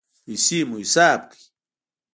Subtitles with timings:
[0.23, 1.41] پیسې مو حساب کړئ